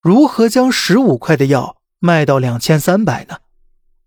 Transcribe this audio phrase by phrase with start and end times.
[0.00, 3.38] 如何将十五块的药卖到两千三百呢？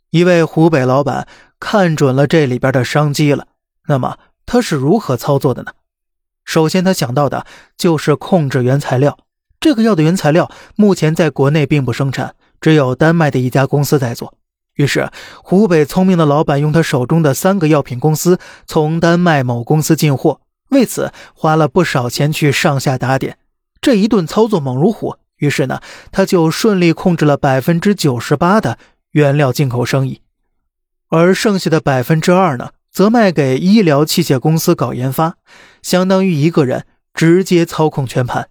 [0.09, 1.27] 一位湖北老板
[1.59, 3.47] 看准了这里边的商机了。
[3.87, 5.73] 那么他是如何操作的呢？
[6.45, 7.45] 首先，他想到的
[7.77, 9.17] 就是控制原材料。
[9.59, 14.35] 这个药的原材料目前在国内并不生产，只有丹麦的一家公司在做。
[14.75, 15.11] 于是，
[15.43, 20.39] 湖北聪明的老板用他手中的三个药品公司从丹麦某公司进货，
[20.69, 23.37] 为此花了不少钱去上下打点。
[23.81, 25.81] 这一顿操作猛如虎，于是呢，
[26.11, 28.77] 他就顺利控制了百分之九十八的
[29.09, 30.21] 原料进口生意，
[31.09, 35.37] 而剩下的百分之二呢，则卖给医疗器械公司搞研发，
[35.81, 38.49] 相当于一个人直接操控全盘。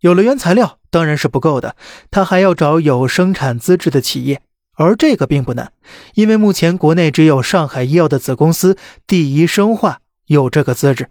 [0.00, 1.76] 有了原材料当然是不够的，
[2.10, 4.42] 他还要找有生产资质的企业。
[4.76, 5.70] 而这个并不难，
[6.14, 8.76] 因为目前国内只有上海医药的子公司
[9.06, 11.08] 第一生化有这个资质。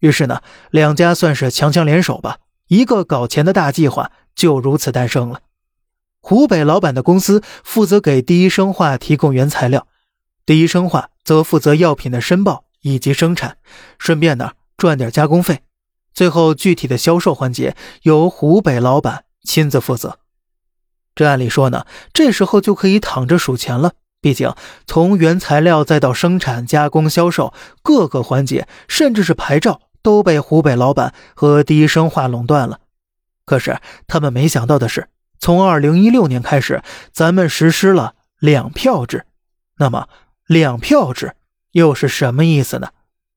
[0.00, 5.40] 于是呢，两家算是强强联手吧，一个搞钱的大计划就如此诞生了。
[6.20, 9.88] 湖北老板的公司负责给第一生化提供原材料，
[10.46, 13.58] 第一生化则负责药品的申报以及生产，
[13.98, 15.62] 顺便呢赚点加工费。
[16.14, 20.18] 最后具体的销售环节由湖北老板亲自负责。
[21.16, 23.92] 这按理说呢，这时候就可以躺着数钱了。
[24.20, 24.52] 毕竟
[24.86, 32.80] 从原材料再到生产、加工、销售各个环节，甚至是牌照都被湖北老板和第一生化垄断了。
[33.48, 36.82] 可是他们没想到的是，从二零一六年开始，
[37.12, 39.24] 咱们实施了两票制。
[39.78, 40.06] 那么
[40.46, 41.34] 两票制
[41.70, 42.90] 又是什么意思呢？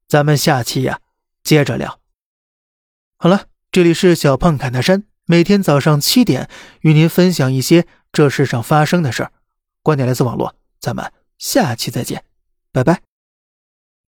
[0.09, 0.99] 咱们下期呀
[1.41, 1.99] 接着聊。
[3.15, 5.03] 好了，这里是小胖侃大山。
[5.25, 6.49] 每天早上七点，
[6.81, 9.31] 与您分享一些这世上发生的事儿。
[9.81, 12.25] 观点来自网络，咱们下期再见，
[12.73, 13.10] 拜拜。